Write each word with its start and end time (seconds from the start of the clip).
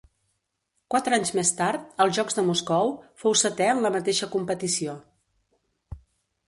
Quatre 0.93 1.17
anys 1.17 1.31
més 1.39 1.51
tard, 1.59 1.83
als 2.05 2.15
Jocs 2.19 2.39
de 2.39 2.45
Moscou, 2.47 2.91
fou 3.25 3.37
setè 3.45 3.69
en 3.75 3.83
la 3.87 3.93
mateixa 3.97 4.31
competició. 4.37 4.99